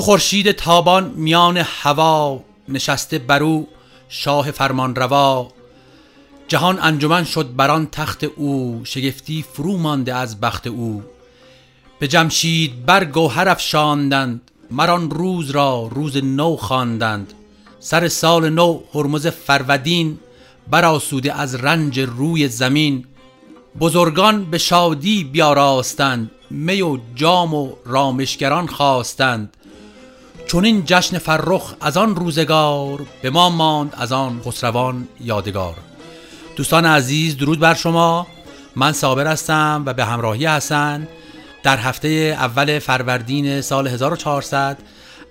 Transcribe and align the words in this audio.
چو 0.00 0.04
خورشید 0.04 0.52
تابان 0.52 1.12
میان 1.16 1.56
هوا 1.56 2.40
نشسته 2.68 3.18
برو 3.18 3.66
شاه 4.08 4.50
فرمان 4.50 4.94
روا 4.94 5.52
جهان 6.48 6.78
انجمن 6.82 7.24
شد 7.24 7.56
بران 7.56 7.86
تخت 7.86 8.24
او 8.24 8.80
شگفتی 8.84 9.44
فرو 9.52 9.78
مانده 9.78 10.14
از 10.14 10.40
بخت 10.40 10.66
او. 10.66 11.02
به 11.98 12.08
جمشید 12.08 12.86
بر 12.86 13.04
گوهر 13.04 13.48
افشاندند 13.48 14.50
مران 14.70 15.10
روز 15.10 15.50
را 15.50 15.88
روز 15.92 16.16
نو 16.16 16.56
خواندند. 16.56 17.32
سر 17.80 18.08
سال 18.08 18.48
نو 18.48 18.80
هرمز 18.94 19.26
فرودین 19.26 20.18
برآسوده 20.70 21.34
از 21.40 21.54
رنج 21.54 22.00
روی 22.00 22.48
زمین. 22.48 23.04
بزرگان 23.80 24.44
به 24.44 24.58
شادی 24.58 25.24
بیاراستند 25.24 26.30
می 26.50 26.82
و 26.82 26.98
جام 27.14 27.54
و 27.54 27.72
رامشگران 27.86 28.66
خواستند. 28.66 29.56
چون 30.50 30.64
این 30.64 30.82
جشن 30.86 31.18
فرخ 31.18 31.74
از 31.80 31.96
آن 31.96 32.16
روزگار 32.16 33.06
به 33.22 33.30
ما 33.30 33.50
ماند 33.50 33.94
از 33.98 34.12
آن 34.12 34.40
خسروان 34.42 35.08
یادگار. 35.20 35.74
دوستان 36.56 36.86
عزیز 36.86 37.36
درود 37.36 37.58
بر 37.58 37.74
شما. 37.74 38.26
من 38.76 38.92
صابر 38.92 39.26
هستم 39.26 39.82
و 39.86 39.92
به 39.92 40.04
همراهی 40.04 40.46
حسن 40.46 41.08
در 41.62 41.76
هفته 41.76 42.08
اول 42.08 42.78
فروردین 42.78 43.60
سال 43.60 43.88
1400 43.88 44.78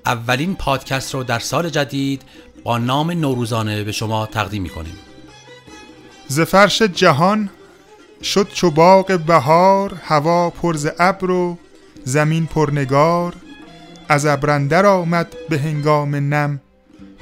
اولین 0.06 0.56
پادکست 0.56 1.14
رو 1.14 1.24
در 1.24 1.40
سال 1.40 1.70
جدید 1.70 2.22
با 2.64 2.78
نام 2.78 3.12
نوروزانه 3.12 3.84
به 3.84 3.92
شما 3.92 4.26
تقدیم 4.26 4.62
می‌کنیم. 4.62 4.98
ز 6.28 6.40
فرش 6.40 6.82
جهان 6.82 7.50
شد 8.24 8.48
چو 8.54 8.72
باغ 8.72 9.20
بهار 9.28 9.94
هوا 10.04 10.50
پر 10.50 10.76
ز 10.76 10.88
ابر 11.00 11.32
و 11.32 11.58
زمین 12.04 12.46
پرنگار 12.46 13.34
از 14.12 14.26
ابرندر 14.26 14.86
آمد 14.86 15.36
به 15.50 15.60
هنگام 15.60 16.16
نم. 16.16 16.62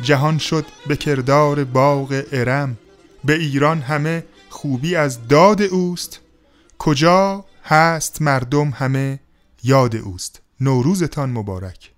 جهان 0.01 0.37
شد 0.37 0.65
به 0.87 0.95
کردار 0.95 1.63
باغ 1.63 2.23
ارم. 2.31 2.77
به 3.25 3.33
ایران 3.33 3.81
همه 3.81 4.23
خوبی 4.49 4.95
از 4.95 5.27
داد 5.27 5.61
اوست. 5.61 6.19
کجا 6.79 7.45
هست 7.63 8.21
مردم 8.21 8.69
همه 8.69 9.19
یاد 9.63 9.95
اوست. 9.95 10.41
نوروزتان 10.61 11.29
مبارک. 11.29 11.91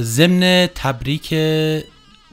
ضمن 0.00 0.66
تبریک 0.74 1.34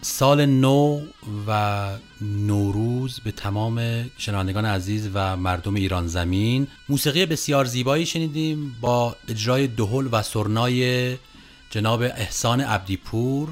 سال 0.02 0.46
نو 0.46 1.02
و 1.48 1.90
نوروز 2.22 3.20
به 3.20 3.32
تمام 3.32 4.06
شنوندگان 4.18 4.66
عزیز 4.66 5.10
و 5.14 5.38
مردم 5.38 5.76
ایران 5.76 6.08
زمین. 6.08 6.68
موسیقی 6.90 7.26
بسیار 7.26 7.66
زیبایی 7.66 8.06
شنیدیم 8.06 8.76
با 8.82 9.16
اجرای 9.28 9.68
دهل 9.68 10.08
و 10.12 10.22
سرنای 10.22 11.18
جناب 11.70 12.02
احسان 12.02 12.62
عبدیپور 12.62 13.50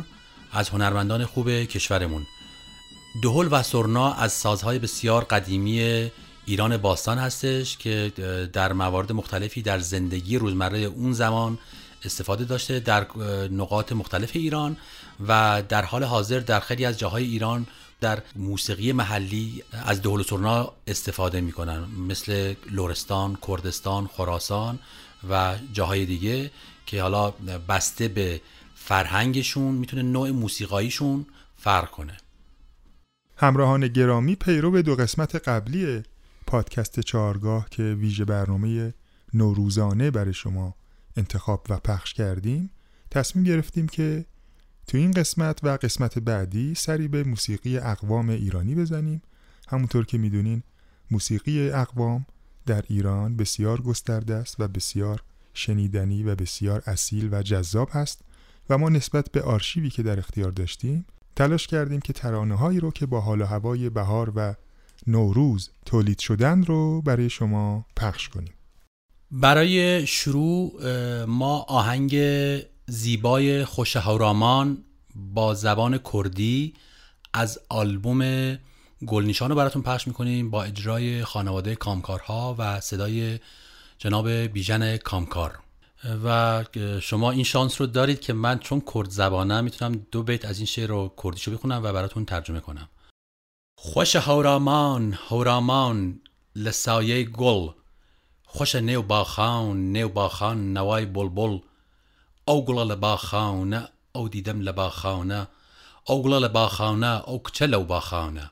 از 0.52 0.70
هنرمندان 0.70 1.26
خوب 1.26 1.50
کشورمون. 1.50 2.26
دهل 3.24 3.48
و 3.52 3.64
سرنا 3.64 4.14
از 4.14 4.32
سازهای 4.32 4.80
بسیار 4.80 5.24
قدیمی 5.24 6.10
ایران 6.46 6.78
باستان 6.78 7.18
هستش 7.18 7.78
که 7.78 8.12
در 8.54 8.74
موارد 8.74 9.12
مختلفی 9.12 9.62
در 9.62 9.80
زندگی 9.80 10.38
روزمره 10.38 10.80
اون 10.80 11.14
زمان 11.14 11.58
استفاده 12.06 12.46
داشته 12.46 12.80
در 12.80 13.08
نقاط 13.52 13.92
مختلف 13.92 14.32
ایران 14.34 14.78
و 15.28 15.64
در 15.70 15.86
حال 15.86 16.04
حاضر 16.04 16.40
در 16.40 16.60
خیلی 16.60 16.86
از 16.86 17.00
جاهای 17.00 17.24
ایران 17.24 17.68
در 18.02 18.22
موسیقی 18.36 18.92
محلی 18.92 19.64
از 19.72 20.02
دهل 20.02 20.20
و 20.20 20.24
سرنا 20.24 20.74
استفاده 20.88 21.42
می‌کنن. 21.42 21.86
مثل 22.10 22.54
لورستان، 22.72 23.38
کردستان، 23.48 24.08
خراسان 24.08 24.80
و 25.30 25.56
جاهای 25.74 26.06
دیگه 26.06 26.52
که 26.86 27.02
حالا 27.02 27.32
بسته 27.70 28.08
به 28.08 28.42
فرهنگشون 28.76 29.76
می‌تونه 29.76 30.02
نوع 30.02 30.32
موسیقاییشون 30.32 31.26
فرق 31.58 31.92
کنه. 31.92 32.18
همراهان 33.38 33.88
گرامی 33.88 34.36
پیرو 34.36 34.72
به 34.72 34.82
دو 34.82 34.96
قسمت 34.96 35.36
قبلی 35.36 36.04
پادکست 36.48 37.00
چهارگاه 37.00 37.70
که 37.70 37.84
ویژه 37.84 38.26
برنامه 38.26 38.94
نوروزانه 39.34 40.12
برای 40.12 40.34
شما 40.34 40.76
انتخاب 41.18 41.66
و 41.70 41.78
پخش 41.78 42.14
کردیم 42.14 42.70
تصمیم 43.12 43.46
گرفتیم 43.46 43.88
که 43.88 44.26
تو 44.88 44.98
این 44.98 45.12
قسمت 45.12 45.64
و 45.64 45.78
قسمت 45.82 46.20
بعدی 46.20 46.76
سری 46.76 47.08
به 47.08 47.24
موسیقی 47.24 47.78
اقوام 47.78 48.30
ایرانی 48.30 48.76
بزنیم. 48.76 49.22
همونطور 49.68 50.06
که 50.06 50.18
می‌دونین 50.18 50.64
موسیقی 51.12 51.70
اقوام 51.70 52.26
در 52.66 52.84
ایران 52.88 53.38
بسیار 53.38 53.82
گسترده 53.82 54.36
است 54.36 54.56
و 54.60 54.68
بسیار 54.68 55.24
شنیدنی 55.54 56.24
و 56.24 56.36
بسیار 56.36 56.84
اصیل 56.86 57.30
و 57.32 57.44
جذاب 57.44 57.90
هست 57.92 58.22
و 58.70 58.78
ما 58.78 58.90
نسبت 58.90 59.32
به 59.32 59.42
آرشیوی 59.42 59.90
که 59.90 60.04
در 60.04 60.20
اختیار 60.20 60.52
داشتیم 60.52 61.06
تلاش 61.36 61.68
کردیم 61.68 62.00
که 62.00 62.14
ترانه 62.14 62.56
هایی 62.56 62.80
رو 62.80 62.92
که 62.92 63.06
با 63.06 63.22
حال 63.22 63.42
و 63.42 63.46
هوای 63.46 63.90
بهار 63.90 64.34
و 64.36 64.56
نوروز 65.08 65.70
تولید 65.86 66.20
شدن 66.20 66.64
رو 66.64 67.02
برای 67.02 67.30
شما 67.30 67.86
پخش 67.96 68.30
کنیم. 68.30 68.54
برای 69.36 70.08
شروع 70.08 70.74
ما 71.26 71.60
آهنگ 71.62 72.16
زیبای 72.88 73.66
خوش 73.66 73.98
با 75.16 75.54
زبان 75.54 76.00
کردی 76.14 76.74
از 77.34 77.60
آلبوم 77.70 78.56
گلنیشان 79.08 79.50
رو 79.50 79.56
براتون 79.56 79.82
پخش 79.82 80.08
می‌کنیم 80.08 80.52
با 80.52 80.64
اجرای 80.64 81.24
خانواده 81.24 81.76
کامکارها 81.76 82.56
و 82.58 82.80
صدای 82.80 83.40
جناب 83.98 84.30
بیژن 84.30 84.98
کامکار. 84.98 85.60
و 86.26 86.64
شما 87.02 87.32
این 87.32 87.44
شانس 87.44 87.82
رو 87.82 87.88
دارید 87.88 88.22
که 88.22 88.34
من 88.34 88.60
چون 88.60 88.82
کرد 88.94 89.10
زبانم 89.10 89.64
می‌تونم 89.64 90.06
دو 90.12 90.24
بیت 90.24 90.46
از 90.46 90.58
این 90.58 90.66
شعر 90.66 90.90
رو 90.90 91.14
کردیشو 91.24 91.52
بخونم 91.52 91.84
و 91.84 91.94
براتون 91.94 92.26
ترجمه 92.26 92.60
کنم. 92.60 92.90
خوش 93.78 94.16
هورامان 94.16 95.18
هورامان 95.30 96.22
لسایه 96.56 97.24
گل 97.24 97.70
خوش 98.56 98.76
نیو 98.76 99.02
باخان 99.02 99.78
نیو 99.78 100.10
باخان 100.10 100.74
نوای 100.74 101.06
بلبل. 101.06 101.60
لباخانه 102.48 103.90
او 104.14 104.30
دیدم 104.30 104.62
لباخانه 104.62 105.48
او 106.06 106.24
گل 106.24 106.44
لباخانه 106.44 107.30
او 107.30 107.42
لو 107.62 107.84
باخانه 107.84 108.52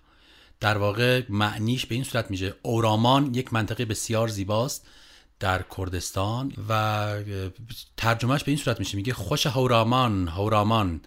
در 0.59 0.77
واقع 0.77 1.23
معنیش 1.29 1.85
به 1.85 1.95
این 1.95 2.03
صورت 2.03 2.31
میشه. 2.31 2.53
اورامان 2.61 3.33
یک 3.33 3.53
منطقه 3.53 3.85
بسیار 3.85 4.27
زیباست 4.27 4.87
در 5.39 5.65
کردستان 5.77 6.53
و 6.69 7.13
ترجمهش 7.97 8.43
به 8.43 8.51
این 8.51 8.59
صورت 8.59 8.79
میشه. 8.79 8.97
میگه 8.97 9.13
خوش 9.13 9.45
هورامان 9.47 10.27
هورامان. 10.27 11.01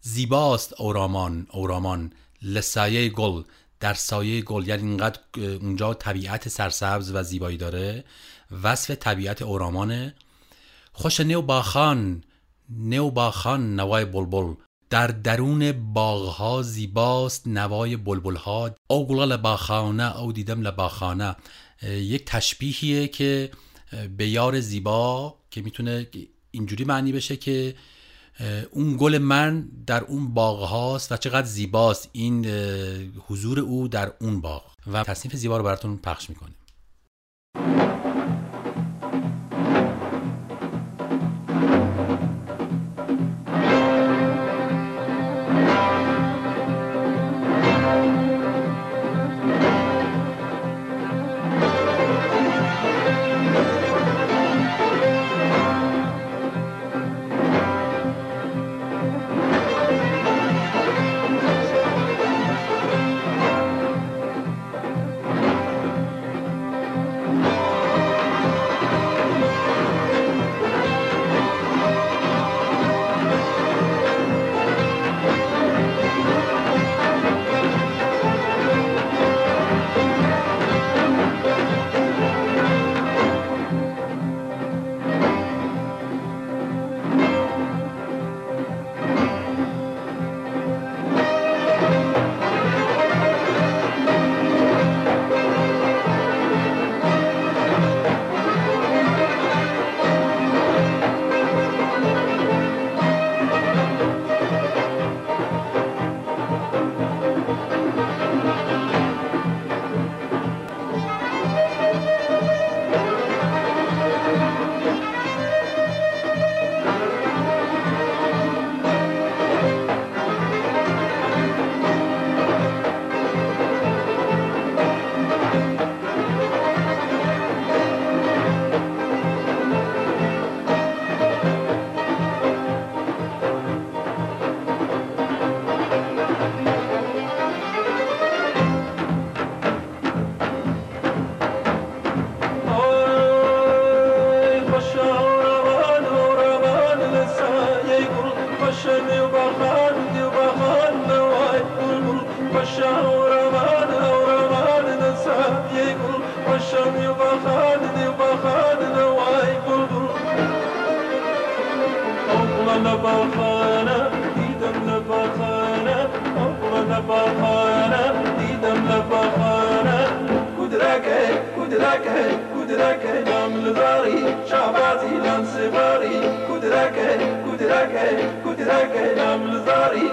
زیباست 0.00 0.80
اورامان 0.80 1.46
اورامان 1.50 2.12
لسایه 2.42 3.08
گل. 3.08 3.42
در 3.80 3.94
سایه 3.94 4.42
گل. 4.42 4.68
یعنی 4.68 4.82
اینقدر 4.82 5.20
اونجا 5.36 5.94
طبیعت 5.94 6.48
سرسبز 6.48 7.10
و 7.14 7.22
زیبایی 7.22 7.56
داره. 7.56 8.04
وصف 8.62 8.90
طبیعت 8.90 9.42
اورامانه 9.42 10.14
خوش 10.92 11.20
نیو 11.20 11.42
باخان 11.42 12.24
نیو 12.68 13.10
باخان 13.10 13.76
نوای 13.76 14.04
بلبل. 14.04 14.54
در 14.90 15.06
درون 15.06 15.92
باغها 15.92 16.62
زیباست 16.62 17.46
نوای 17.46 17.96
بلبلها. 17.96 18.70
او 18.86 19.06
گلا 19.06 19.24
لباخانه 19.24 20.18
او 20.18 20.32
دیدم 20.32 20.60
لباخانه. 20.60 21.36
یک 21.82 22.24
تشبیهیه 22.24 23.08
که 23.08 23.50
به 24.16 24.28
یار 24.28 24.60
زیبا 24.60 25.34
که 25.50 25.62
می‌تونه 25.62 26.06
اینجوری 26.50 26.84
معنی 26.84 27.12
بشه 27.12 27.36
که 27.36 27.74
اون 28.70 28.96
گل 28.96 29.18
من 29.18 29.68
در 29.86 30.04
اون 30.04 30.34
باغ 30.34 30.62
هاست 30.62 31.12
و 31.12 31.16
چقدر 31.16 31.46
زیباست. 31.46 32.08
این 32.12 32.46
حضور 33.26 33.60
او 33.60 33.88
در 33.88 34.12
اون 34.20 34.40
باغ. 34.40 34.62
و 34.86 35.04
تصنیف 35.04 35.36
زیبا 35.36 35.56
رو 35.56 35.64
براتون 35.64 35.96
پخش 35.96 36.30
می‌کنیم. 36.30 36.54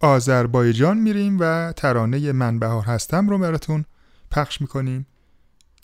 آذربایجان 0.00 0.98
میریم 0.98 1.36
و 1.40 1.72
ترانه 1.76 2.32
من 2.32 2.58
بهار 2.58 2.82
هستم 2.82 3.28
رو 3.28 3.38
براتون 3.38 3.84
پخش 4.30 4.60
می‌کنیم 4.60 5.06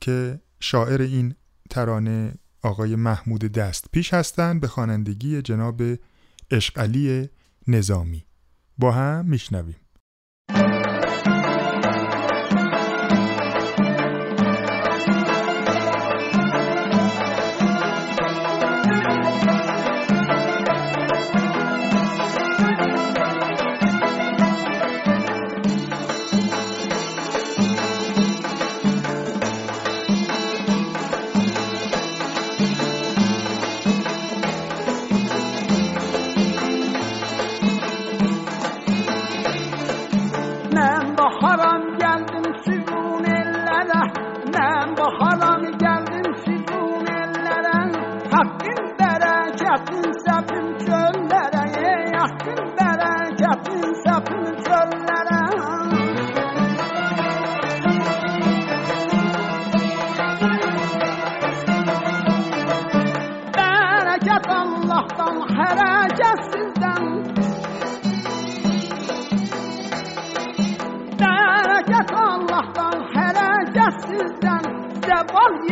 که 0.00 0.40
شاعر 0.60 1.02
این 1.02 1.34
ترانه 1.70 2.34
آقای 2.62 2.96
محمود 2.96 3.40
دست 3.40 3.86
پیش 3.92 4.14
هستند 4.14 4.60
به 4.60 4.68
خوانندگی 4.68 5.42
جناب 5.42 5.82
اشقلی 6.50 7.28
نظامی. 7.68 8.24
با 8.78 8.92
هم 8.92 9.26
میشنویم. 9.26 9.76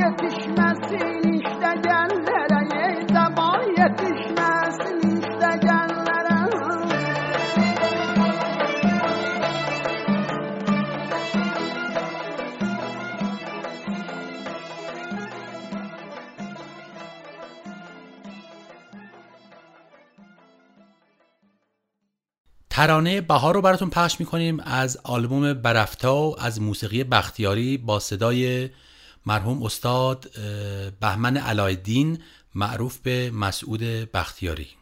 yetişmesin 0.08 1.32
işte 1.32 1.70
genlere 1.84 2.60
Ey 2.82 3.06
zaman 3.14 3.60
yetişmesin 3.78 4.98
işte 5.20 5.50
genlere 5.62 6.38
ترانه 22.70 23.20
بهار 23.20 23.54
رو 23.54 23.62
براتون 23.62 23.90
پخش 23.90 24.20
می‌کنیم 24.20 24.60
از 24.60 24.98
آلبوم 25.04 25.54
برفتا 25.54 26.34
از 26.38 26.60
موسیقی 26.60 27.04
بختیاری 27.04 27.78
با 27.78 27.98
صدای 27.98 28.70
مرحوم 29.28 29.62
استاد 29.62 30.30
بهمن 31.00 31.37
علایدین 31.37 32.18
معروف 32.54 32.99
به 32.99 33.30
مسعود 33.30 33.82
بختیاری. 34.14 34.77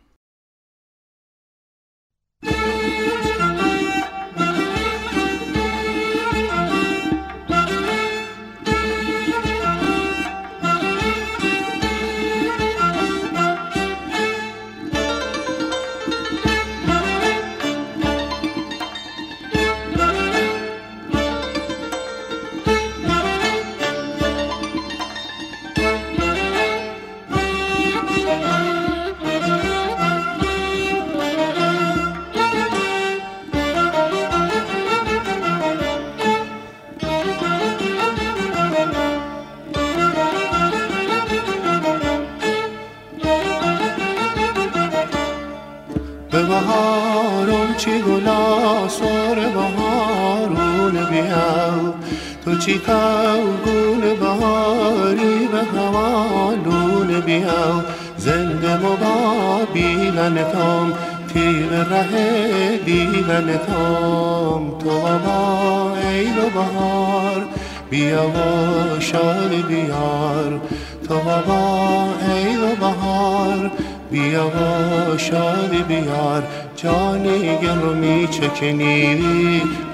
دیدن 63.47 63.59
تام 63.59 64.79
تو 64.79 64.89
بابا 64.89 65.97
ای 65.97 66.31
و 66.31 66.51
بهار 66.51 67.45
بیا 67.91 68.27
و 68.27 69.01
شاد 69.01 69.67
بیار 69.69 70.61
تو 71.09 71.15
بابا 71.15 72.09
ای 72.35 72.57
و 72.57 72.77
بهار 72.81 73.71
بیا 74.11 74.47
و 74.47 75.19
شادی 75.19 75.83
بیار 75.83 76.43
جانی 76.77 77.57
گل 77.57 77.81
رو 77.81 77.95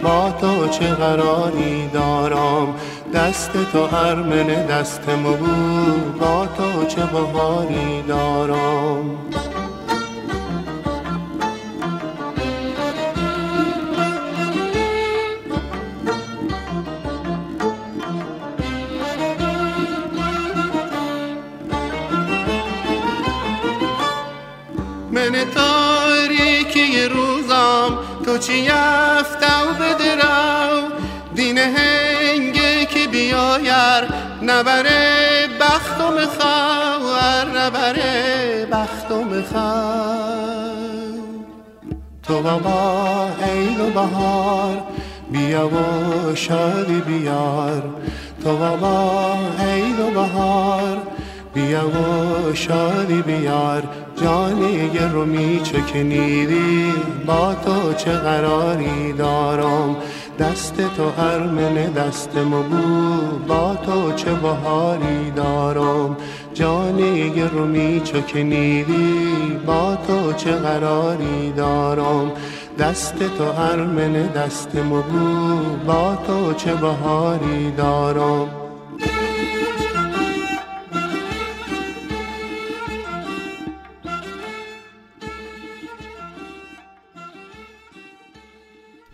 با 0.03 0.35
تو 0.41 0.69
چه 0.69 0.87
قراری 0.87 1.89
دارم؟ 1.93 2.75
دست 3.15 3.53
تو 3.73 3.97
ارمن 3.97 4.67
دست 4.67 5.09
مو 5.09 5.37
با 6.21 6.47
تو 6.47 6.87
چه 6.87 7.03
بهاری 7.07 8.03
دارم؟ 8.09 9.42
چی 28.43 28.59
یفتو 28.59 29.73
بدرو 29.81 30.89
دین 31.35 31.59
هنگه 31.59 32.85
که 32.85 33.07
بیایر 33.07 34.05
نبره 34.43 35.49
بختم 35.61 36.27
خور 36.27 37.59
نبره 37.59 38.67
بختم 38.67 39.43
خور 39.43 40.73
تو 42.23 42.43
بابا 42.43 43.29
عید 43.43 43.81
و 43.81 43.91
بهار 43.91 44.83
بیا 45.33 45.69
و 45.69 46.35
شادی 46.35 47.01
بیار. 47.01 47.83
تو 48.45 48.51
و 48.51 48.77
بهار 48.77 49.39
بیا 51.55 51.89
و 51.89 52.55
شادی 52.55 53.23
بیار 53.23 53.83
جانی 54.23 54.91
رو 55.13 55.25
می 55.25 55.61
چکنیدی 55.63 56.93
با 57.27 57.55
تو 57.55 57.93
چه 57.93 58.13
قراری 58.13 59.13
دارم؟ 59.13 59.97
دست 60.39 60.77
تو 60.77 61.23
ارمن 61.23 61.75
دست 61.75 62.37
مبو 62.37 63.39
با 63.49 63.75
تو 63.75 64.13
چه 64.13 64.33
بهاری 64.33 65.31
دارم؟ 65.37 66.17
جانی 66.55 67.43
رو 67.43 67.67
می 67.67 68.01
چکنیدی 68.05 69.59
با 69.67 69.97
تو 70.07 70.33
چه 70.33 70.53
قراری 70.53 71.53
دارم؟ 71.57 72.33
دست 72.79 73.19
تو 73.39 73.45
ارمن 73.45 74.13
دست 74.13 74.77
مبو 74.77 75.57
با 75.87 76.19
تو 76.27 76.55
چه 76.55 76.75
بهاری 76.75 77.71
دارم؟ 77.77 78.49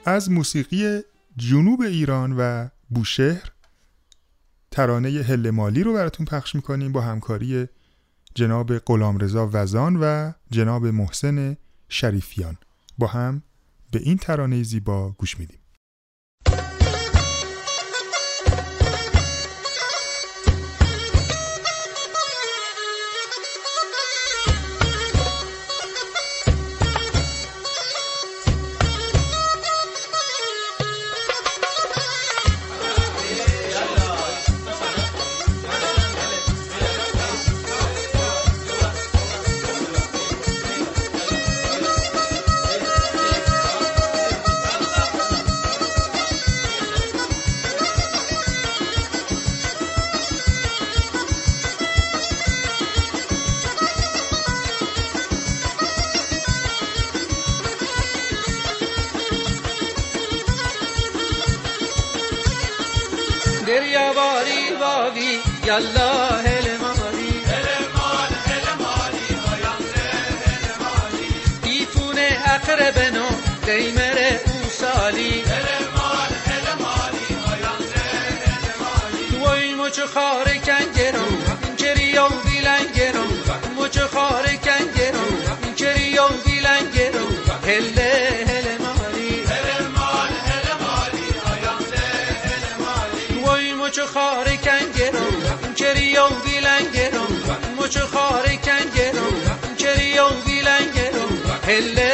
از 0.08 0.30
موسیقی 0.30 1.00
جنوب 1.36 1.80
ایران 1.80 2.36
و 2.38 2.68
بوشهر 2.88 3.52
ترانه 4.70 5.08
هل 5.08 5.50
مالی 5.50 5.82
رو 5.82 5.92
براتون 5.92 6.26
پخش 6.26 6.54
می‌کنیم 6.54 6.92
با 6.92 7.00
همکاری 7.00 7.66
جناب 8.34 8.78
غلامرضا 8.78 9.50
وزان 9.52 9.96
و 9.96 10.32
جناب 10.50 10.86
محسن 10.86 11.56
شریفیان. 11.88 12.56
با 12.98 13.06
هم 13.06 13.42
به 13.90 13.98
این 14.02 14.16
ترانه 14.16 14.62
زیبا 14.62 15.10
گوش 15.10 15.38
میدیم. 15.38 15.58
قیمر 73.68 74.18
اوسالی. 74.46 75.44
وای 79.40 79.74
مچ 79.74 80.00
خار 80.14 80.48
کنگرم 80.66 81.34
کری 81.78 82.18
او 82.18 82.28
دیلنگرم 82.44 83.32
مچ 83.78 83.98
خار 83.98 84.46
کنگرم 84.66 85.32
کری 85.76 86.18
او 86.18 86.28
دیلنگرم 86.44 87.32
هله 87.66 88.12
هله 88.48 88.74
مالی 88.84 89.32
هله 89.52 89.78
مال 89.96 90.32
هله 90.48 90.74
مالی. 90.84 91.26
آیام 91.52 91.82
هله 92.48 92.72
مالی 92.84 93.44
وای 93.44 93.72
مچ 93.80 93.98
خار 94.00 94.46
کنگرم 94.66 95.34
کری 95.76 96.16
او 96.16 96.32
دیلنگرم 96.44 97.32
مچ 97.78 97.98
خار 97.98 98.46
کنگرم 98.66 99.34
کری 99.78 100.18
او 100.18 100.30
دیلنگرم 100.46 101.32
هله 101.68 102.07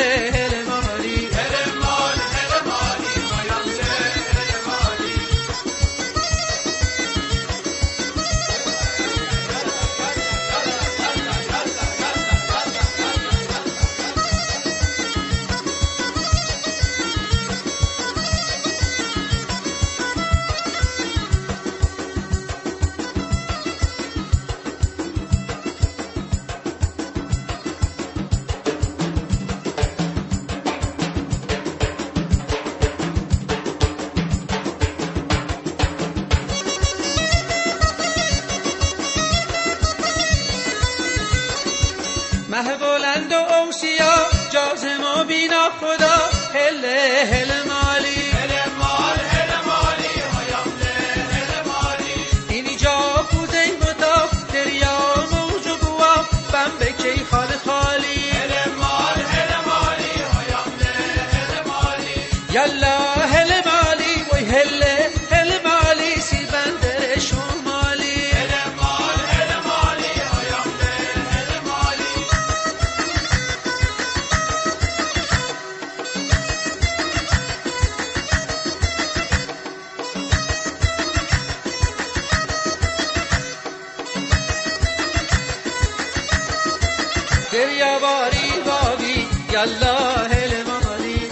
باری 87.98 88.50
بابی 88.66 89.26
یلا 89.52 89.96
هل 90.30 90.52
مالی. 90.68 91.28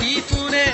دیفونه 0.00 0.64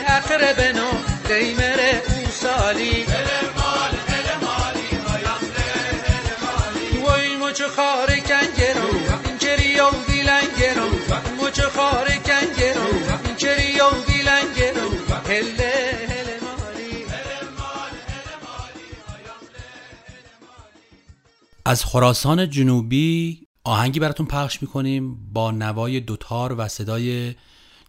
از 21.70 21.84
خراسان 21.84 22.50
جنوبی 22.50 23.46
آهنگی 23.64 24.00
براتون 24.00 24.26
پخش 24.26 24.62
می‌کنیم 24.62 25.32
با 25.32 25.50
نوای 25.50 26.00
دوتار 26.00 26.54
و 26.58 26.68
صدای 26.68 27.34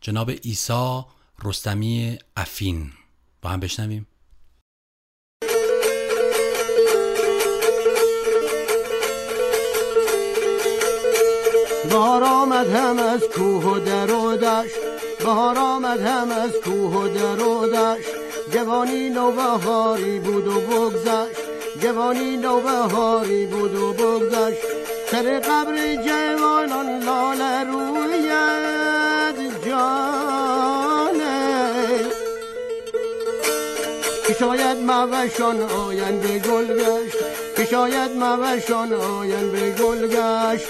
جناب 0.02 0.32
ایسا 0.42 1.08
رستمی 1.44 2.18
افین. 2.38 2.92
با 3.42 3.50
هم 3.50 3.60
بشنویم. 3.60 4.08
بهار 11.90 12.24
آمد 12.24 12.68
هم 12.68 13.00
از 13.00 13.24
کوه 13.36 13.64
و 13.66 13.80
در 13.80 14.12
و 14.12 14.38
دشت. 14.38 14.76
بهار 15.20 15.58
آمد 15.58 16.00
هم 16.00 16.32
از 16.32 16.52
کوه 16.64 16.96
و 16.96 17.08
در 17.08 17.44
و 17.44 17.68
دشت. 17.68 18.10
جوانی 18.54 19.10
نوبهاری 19.10 20.20
بود 20.20 20.48
و 20.48 20.62
بگذشت. 20.62 21.41
جوانی 21.82 22.38
نوبهاری 22.38 23.46
بود 23.46 23.76
و 23.76 23.94
بگذشت. 23.94 24.62
سر 25.12 25.40
قبر 25.40 25.96
جوانان 25.96 27.04
لاله 27.04 27.64
روید 27.64 29.38
جانه 29.66 31.32
که 34.28 34.34
شاید 34.34 34.78
موشان 34.78 35.62
آین 35.62 36.20
به 36.20 36.40
گل 36.40 36.68
گشت. 36.68 37.18
که 37.56 37.66
شاید 37.66 38.12
موشان 38.12 38.94
آین 38.94 39.52
به 39.52 39.72
گل 39.72 40.08
گشت. 40.08 40.68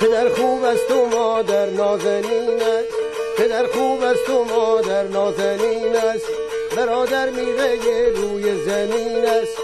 پدر 0.00 0.28
خوب 0.28 0.64
است 0.64 0.90
و 0.90 1.06
مادر 1.06 1.70
نازنین 1.70 2.62
است 2.62 2.91
پدر 3.38 3.66
خوب 3.66 4.02
است 4.02 4.30
و 4.30 4.44
مادر 4.44 5.02
نازنین 5.02 5.96
است. 5.96 6.26
برادر 6.76 7.30
میوه 7.30 7.76
روی 8.14 8.64
زمین 8.64 9.26
است. 9.26 9.56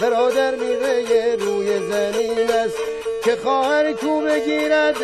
برادر 0.00 0.54
میوه 0.54 1.36
روی 1.38 1.78
زمین 1.78 2.50
است. 2.50 2.76
که 3.24 3.36
خواهر 3.36 3.92
کو 3.92 4.20
بگیرد 4.20 4.96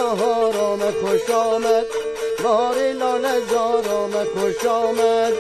بهار 0.01 0.57
آمد 0.57 0.95
خوش 1.03 1.31
آمد. 1.31 1.87
بهار 2.43 2.93
لاله 2.93 3.41
زار 3.51 3.89
آمد 3.89 4.29
خوش 4.37 4.67
آمد. 4.67 5.35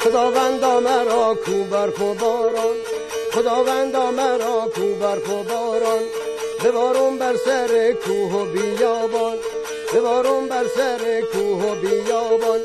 خداوندا 0.00 0.80
مرا 0.80 1.34
کو 1.34 1.64
برف 1.70 2.00
و 2.00 2.14
باران. 2.14 2.76
خداوندا 3.34 4.10
مرا 4.10 4.68
کو 4.74 4.94
برف 5.00 5.30
و 5.30 5.42
باران. 5.42 6.04
ببارون 6.64 7.18
بر 7.18 7.36
سر 7.36 7.92
کوه 7.92 8.32
و 8.32 8.44
بیابان. 8.44 9.38
ببارون 9.94 10.48
بر 10.48 10.66
سر 10.76 11.20
کوه 11.32 11.72
و 11.72 11.74
بیابان. 11.74 12.60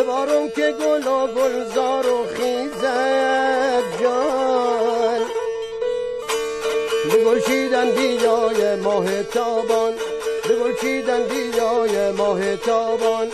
ببارون 0.00 0.50
که 0.50 0.74
گل 0.80 1.06
و 1.06 1.26
گلزار 1.26 2.06
و 2.06 2.26
خیزد 2.26 3.82
جان. 4.02 5.20
بگلچیدن 7.12 7.90
دیای 7.90 8.76
ماه 8.76 9.22
تابان 9.22 9.92
بگلچیدن 10.48 11.22
دیای 11.22 12.10
ماه 12.10 12.56
تابان. 12.56 13.28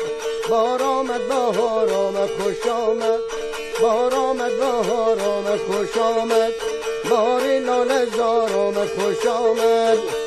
بهار 0.48 0.82
آمد 0.82 1.28
بهار 1.28 1.90
آمد 1.90 2.30
خوش 2.42 2.72
آمد. 2.72 3.20
بهار 3.80 4.14
آمد 4.14 4.56
بهار 4.58 5.20
آمد 5.20 5.58
خوش 5.58 5.96
آمد. 5.96 6.52
بهار 7.04 7.42
لاله 7.58 8.06
زار 8.16 8.52
آمد 8.52 8.88
خوش 8.88 9.26
آمد. 9.26 10.25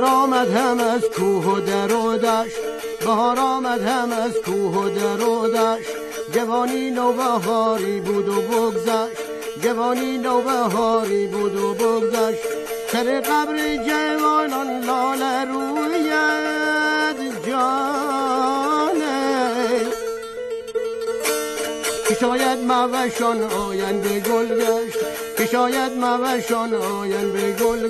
بهار 0.00 0.14
آمد 0.14 0.50
هم 0.50 0.80
از 0.80 1.04
کوه 1.04 1.44
و 1.44 1.60
در 1.60 1.92
و 1.92 2.16
دشت. 2.16 2.56
بهار 3.00 3.40
آمد 3.40 3.82
هم 3.82 4.12
از 4.12 4.34
کوه 4.46 4.74
و 4.74 4.88
در 4.88 5.24
و 5.24 5.48
دشت. 5.48 5.88
جوانی 6.32 6.90
نوبهاری 6.90 8.00
بود 8.00 8.28
و 8.28 8.42
بگذشت. 8.42 9.22
جوانی 9.62 10.18
نوبهاری 10.18 11.26
بود 11.26 11.56
و 11.56 11.74
بگذشت. 11.74 12.42
سر 12.92 13.20
قبر 13.20 13.76
جوانان 13.76 14.80
لاله 14.84 15.44
روید 15.44 17.18
جانه 17.46 19.06
که 22.08 22.14
شاید 22.14 22.58
موشان 22.58 23.42
آین 23.42 24.00
به 24.00 24.20
گل 24.20 24.46
گشت. 24.46 24.98
که 25.36 25.46
شاید 25.46 25.92
موشان 25.92 26.74
آین 26.74 27.32
به 27.32 27.52
گل 27.52 27.88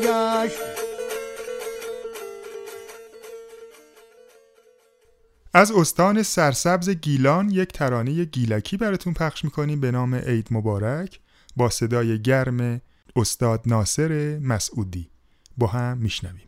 از 5.58 5.72
استان 5.72 6.22
سرسبز 6.22 6.90
گیلان 6.90 7.50
یک 7.50 7.72
ترانه 7.72 8.24
گیلکی 8.24 8.76
براتون 8.76 9.14
پخش 9.14 9.44
می‌کنیم 9.44 9.80
به 9.80 9.90
نام 9.90 10.14
عید 10.14 10.48
مبارک 10.50 11.20
با 11.56 11.70
صدای 11.70 12.22
گرم 12.22 12.80
استاد 13.16 13.62
ناصر 13.66 14.38
مسعودی. 14.38 15.10
با 15.56 15.66
هم 15.66 15.98
میشنویم. 15.98 16.47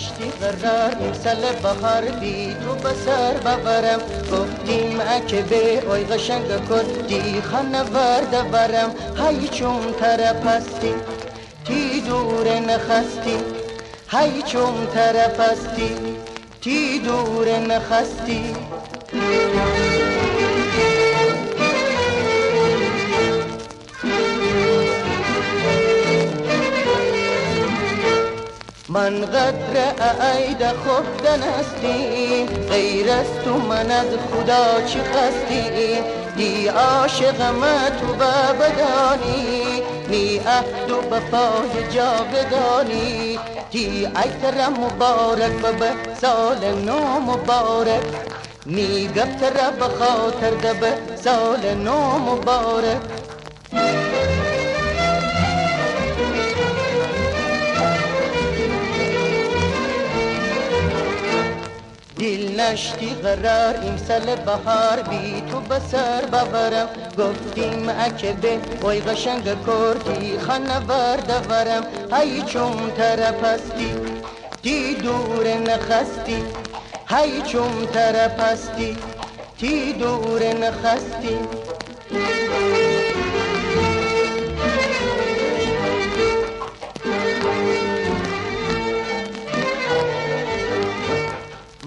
دل 0.00 0.06
نشتی 0.06 0.30
قرار 0.40 1.12
سل 1.24 1.52
بهار 1.62 2.04
بی 2.20 2.54
تو 2.54 2.74
بسر 2.74 3.32
ببرم. 3.32 4.00
گفتیم 4.32 5.00
اکه 5.00 5.42
به 5.42 5.78
اوی 5.86 6.04
قشنگ 6.04 6.48
کردی 6.68 7.42
خانه 7.42 7.82
ورده 7.82 8.42
برم 8.42 8.94
های 9.18 9.48
چون 9.48 9.92
طرف 10.00 10.46
هستی 10.46 10.94
تی 11.64 12.00
دور 12.00 12.48
نخستی. 12.58 13.38
های 14.08 14.42
چون 14.42 14.86
طرف 14.94 15.40
هستی 15.40 15.96
تی 16.60 16.98
دور 16.98 17.58
نخستی. 17.58 18.54
من 28.90 29.20
قدر 29.20 29.76
عید 30.20 30.62
خفتن 30.62 31.42
هستی 31.42 32.46
غیر 32.70 33.10
از 33.12 33.26
تو 33.44 33.58
من 33.58 33.90
از 33.90 34.06
خدا 34.06 34.82
چی 34.86 35.00
خستی 35.00 35.98
دی 36.36 36.68
عاشقم 36.68 37.60
تو 38.00 38.06
و 38.14 38.52
بدانی 38.60 39.82
می 40.08 40.38
عهد 40.38 40.90
و 40.90 41.14
وفای 41.14 41.88
جاودانی. 41.90 43.38
تی 43.72 44.06
ایتر 44.06 44.68
مبارک 44.68 45.64
و 45.64 45.72
به 45.72 45.92
سال 46.20 46.74
نو 46.74 47.20
مبارک 47.20 48.02
می 48.66 49.08
گفتر 49.08 49.70
به 49.70 49.84
خاطر 49.84 50.50
ده 50.50 50.72
به 50.72 50.92
سال 51.16 51.74
نو 51.74 52.18
مبارک. 52.18 53.19
دل 62.20 62.60
نشتی 62.60 63.14
قرار 63.14 63.76
امسال 63.76 64.36
بهار 64.36 65.02
بی 65.10 65.42
تو 65.50 65.60
بسر 65.60 66.22
ببرم 66.26 66.88
گفتیم 67.18 67.88
اکبه 67.88 68.58
وای 68.82 69.00
قشنگ 69.00 69.44
کردی 69.44 70.38
خانوار 70.38 71.16
دورم. 71.16 71.84
هی 72.12 72.42
چون 72.42 72.90
طرف 72.96 73.44
هستی 73.44 73.94
دی 74.62 74.94
دور 74.94 75.46
نخستی. 75.48 76.44
هی 77.08 77.42
چون 77.42 77.86
طرف 77.86 78.40
هستی 78.40 78.96
تی 79.58 79.92
دور 79.92 80.42
نخستی. 80.44 81.38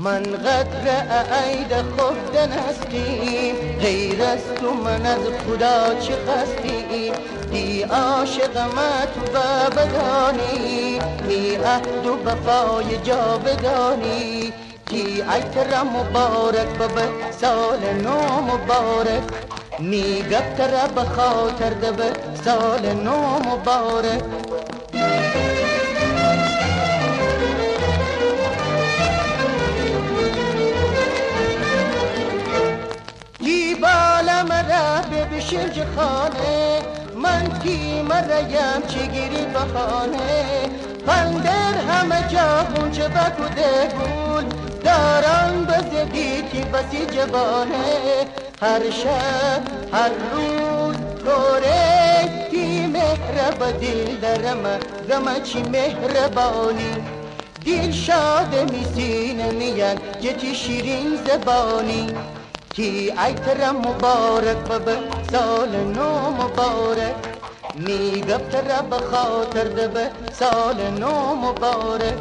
من 0.04 0.24
قدر 0.24 0.90
عید 1.32 1.74
خود 1.98 2.38
نستی 2.38 3.54
غیر 3.82 4.24
از 4.24 4.40
تو 4.60 4.74
من 4.74 5.06
از 5.06 5.20
خدا 5.20 6.00
چه 6.00 6.16
قصدی؟ 6.16 7.12
دی 7.52 7.82
عاشقمت 7.84 9.14
و 9.34 9.70
بدانی 9.70 11.00
می 11.28 11.56
عهد 11.56 12.06
و 12.06 12.30
وفای 12.30 12.98
جا 12.98 13.38
بدانی 13.38 14.54
دی 14.86 15.22
عطر 15.22 15.84
مبارک 15.84 16.68
و 16.80 16.88
به 16.88 17.08
سال 17.42 17.80
نو 18.04 18.42
مبارک. 18.42 19.24
می 19.80 20.24
گفتر 20.24 20.88
به 20.96 21.02
خاطر 21.02 21.70
ده 21.70 21.92
به 21.92 22.14
سال 22.46 22.94
نو 22.94 23.40
مبارک. 23.40 24.24
شرج 35.54 35.84
خانه 35.96 36.82
من 37.16 37.60
کی 37.64 38.02
مرایم 38.02 38.82
چگیری 38.88 39.46
بخانه 39.46 40.70
پندر 41.08 41.74
همه 41.90 42.28
جا 42.28 42.66
خونچه 42.76 43.08
بکوده 43.08 43.88
گول 43.98 44.44
داران 44.84 45.66
بزدی 45.66 46.42
تی 46.42 46.64
بسی 46.64 47.06
جوانه. 47.06 47.86
هر 48.62 48.90
شب 48.90 49.62
هر 49.94 50.10
روز 50.34 50.96
کوره 51.26 52.30
تی 52.52 52.88
مهرب 52.88 53.80
دل 53.82 54.16
درم 54.22 54.64
غم 55.10 55.44
چی 55.44 55.64
مهربانی. 55.64 56.94
دل 57.66 57.92
شاد 57.92 58.56
میسینه 58.72 59.52
میان 59.52 59.98
جتی 60.22 60.56
شیرین 60.56 61.20
زبانی. 61.28 62.08
تی 62.76 63.12
ایتر 63.12 63.72
مبارک 63.72 64.58
به 64.58 64.98
سال 65.32 65.76
نو 65.96 66.32
مبارک. 66.32 67.16
می 67.76 68.22
گفتر 68.22 68.82
به 68.82 68.98
خاطر 68.98 69.64
ده 69.64 69.88
به 69.88 70.12
سال 70.32 70.90
نو 71.00 71.36
مبارک. 71.36 72.18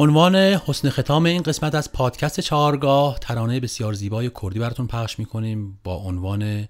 عنوان 0.00 0.36
حسن 0.36 0.90
ختام 0.90 1.24
این 1.24 1.42
قسمت 1.42 1.74
از 1.74 1.92
پادکست 1.92 2.40
چهارگاه 2.40 3.18
ترانه 3.18 3.60
بسیار 3.60 3.92
زیبای 3.92 4.30
کردی 4.42 4.58
براتون 4.58 4.86
پخش 4.86 5.18
می‌کنیم 5.18 5.78
با 5.84 5.96
عنوان 5.96 6.68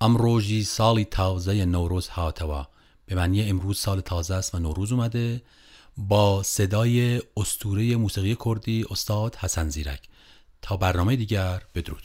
امروژی 0.00 0.64
سالی 0.64 1.04
تازه 1.04 1.64
نوروز 1.64 2.08
هاتوا. 2.08 2.68
به 3.06 3.14
معنی 3.14 3.48
امروز 3.48 3.78
سال 3.78 4.00
تازه 4.00 4.34
است 4.34 4.54
و 4.54 4.58
نوروز 4.58 4.92
اومده. 4.92 5.42
با 5.96 6.42
صدای 6.42 7.22
استوره 7.36 7.96
موسیقی 7.96 8.36
کردی 8.44 8.84
استاد 8.90 9.34
حسن 9.34 9.68
زیرک. 9.68 10.08
تا 10.62 10.76
برنامه 10.76 11.16
دیگر 11.16 11.62
بدرود. 11.74 12.02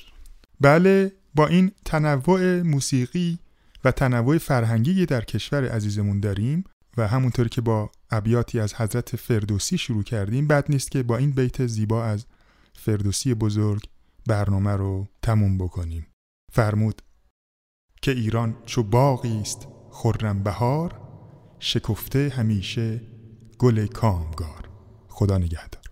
بله 0.62 1.12
با 1.36 1.48
این 1.48 1.72
تنوع 1.86 2.62
موسیقی 2.62 3.40
و 3.84 3.92
تنوع 3.92 4.38
فرهنگی 4.38 5.06
در 5.06 5.22
کشور 5.22 5.70
عزیزمون 5.70 6.20
داریم. 6.20 6.64
و 6.98 7.08
همونطور 7.08 7.48
که 7.48 7.62
با 7.62 7.92
ابیاتی 8.12 8.60
از 8.60 8.74
حضرت 8.74 9.16
فردوسی 9.16 9.78
شروع 9.78 10.04
کردیم 10.04 10.48
بد 10.48 10.66
نیست 10.70 10.92
که 10.92 11.04
با 11.04 11.18
این 11.18 11.32
بیت 11.32 11.66
زیبا 11.66 12.04
از 12.04 12.26
فردوسی 12.74 13.34
بزرگ 13.34 13.84
برنامه 14.28 14.72
رو 14.72 15.08
تموم 15.22 15.58
بکنیم. 15.58 16.08
فرمود 16.52 17.02
که 18.02 18.12
ایران 18.12 18.58
چو 18.66 18.84
باغی 18.84 19.42
است 19.42 19.68
خرم 19.92 20.44
بهار 20.44 21.02
شکفته 21.60 22.34
همیشه 22.36 23.02
گل 23.60 23.86
کامگار. 23.86 24.70
خدا 25.08 25.38
نگهدار. 25.38 25.85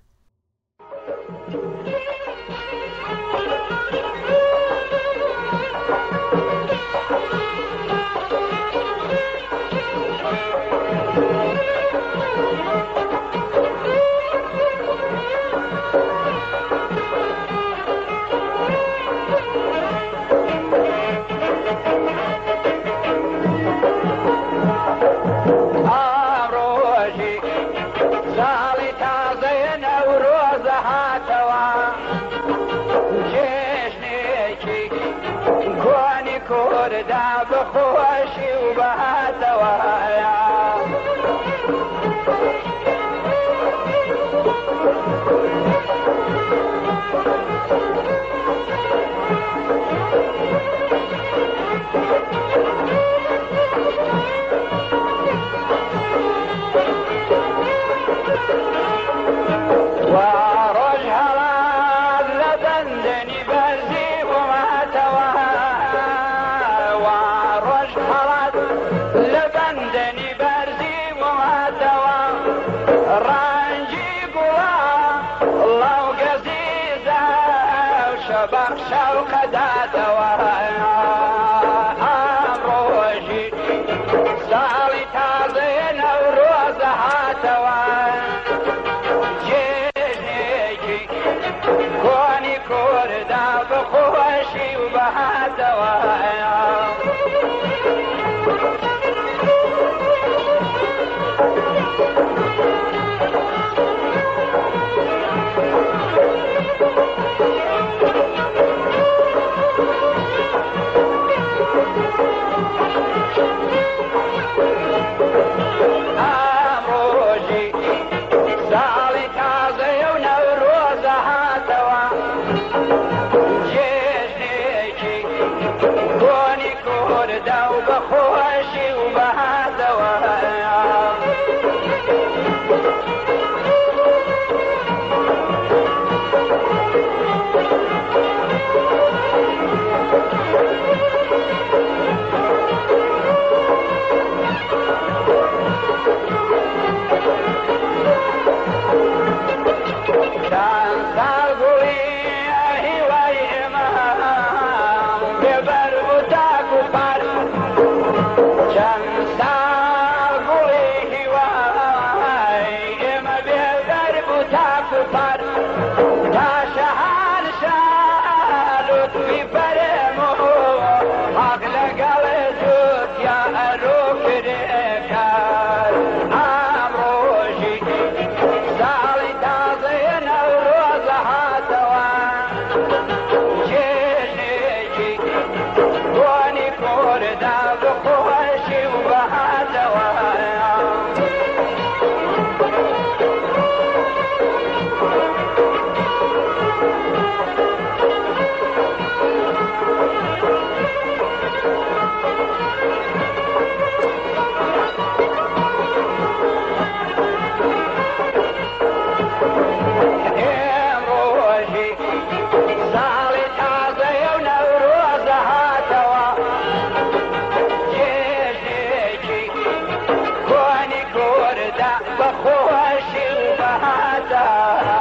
da 224.33 224.92